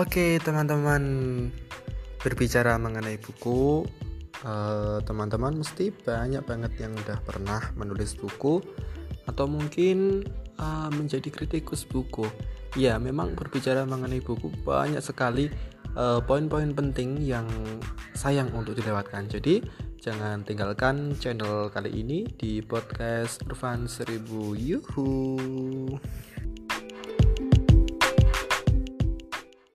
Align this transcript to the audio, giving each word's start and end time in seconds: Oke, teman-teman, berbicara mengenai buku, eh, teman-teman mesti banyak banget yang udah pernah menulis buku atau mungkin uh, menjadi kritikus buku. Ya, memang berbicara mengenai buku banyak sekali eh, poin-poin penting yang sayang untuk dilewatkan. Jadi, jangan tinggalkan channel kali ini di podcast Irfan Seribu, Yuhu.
Oke, 0.00 0.40
teman-teman, 0.40 1.04
berbicara 2.24 2.80
mengenai 2.80 3.20
buku, 3.20 3.84
eh, 4.48 4.96
teman-teman 5.04 5.60
mesti 5.60 5.92
banyak 5.92 6.40
banget 6.40 6.72
yang 6.80 6.96
udah 7.04 7.20
pernah 7.20 7.60
menulis 7.76 8.16
buku 8.16 8.64
atau 9.28 9.44
mungkin 9.44 10.24
uh, 10.56 10.88
menjadi 10.88 11.28
kritikus 11.28 11.84
buku. 11.84 12.24
Ya, 12.80 12.96
memang 12.96 13.36
berbicara 13.36 13.84
mengenai 13.84 14.24
buku 14.24 14.48
banyak 14.64 15.04
sekali 15.04 15.52
eh, 15.92 16.20
poin-poin 16.24 16.72
penting 16.72 17.20
yang 17.20 17.44
sayang 18.16 18.48
untuk 18.56 18.80
dilewatkan. 18.80 19.28
Jadi, 19.28 19.60
jangan 20.00 20.48
tinggalkan 20.48 21.12
channel 21.20 21.68
kali 21.68 21.92
ini 21.92 22.24
di 22.40 22.64
podcast 22.64 23.44
Irfan 23.44 23.84
Seribu, 23.84 24.56
Yuhu. 24.56 25.36